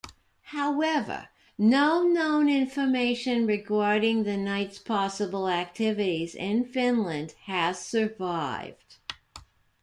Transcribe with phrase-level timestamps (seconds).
[0.49, 1.27] However,
[1.59, 8.97] no known information regarding the knights' possible activities in Finland has survived.